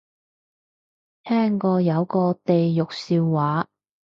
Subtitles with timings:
[1.25, 3.67] 聽過有個地獄笑話